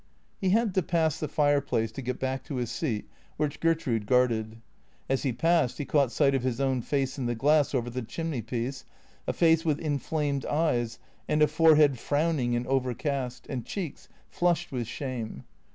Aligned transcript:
He 0.39 0.49
had 0.49 0.73
to 0.73 0.81
pass 0.81 1.19
the 1.19 1.27
fireplace 1.27 1.91
to 1.91 2.01
get 2.01 2.19
back 2.19 2.43
to 2.45 2.55
his 2.55 2.71
seat, 2.71 3.07
which 3.37 3.59
Gertrude 3.59 4.07
guarded. 4.07 4.59
As 5.07 5.21
he 5.21 5.31
passed 5.31 5.77
he 5.77 5.85
caught 5.85 6.11
sight 6.11 6.33
of 6.33 6.41
his 6.41 6.59
own 6.59 6.81
face 6.81 7.19
in 7.19 7.27
the 7.27 7.35
glass 7.35 7.75
over 7.75 7.87
the 7.87 8.01
chimneypiece, 8.01 8.83
a 9.27 9.33
face 9.33 9.63
with 9.63 9.77
inflamed 9.77 10.43
eyes 10.47 10.97
and 11.29 11.43
a 11.43 11.47
forehead 11.47 11.99
frowning 11.99 12.55
and 12.55 12.65
overcast, 12.65 13.45
and 13.47 13.63
cheeks 13.63 14.09
flushed 14.27 14.71
with 14.71 14.87
shame. 14.87 15.43